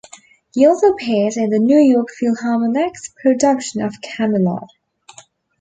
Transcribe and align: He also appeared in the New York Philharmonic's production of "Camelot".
He 0.55 0.65
also 0.65 0.93
appeared 0.93 1.33
in 1.35 1.51
the 1.51 1.59
New 1.59 1.77
York 1.77 2.07
Philharmonic's 2.17 3.09
production 3.21 3.83
of 3.83 3.93
"Camelot". 4.01 4.67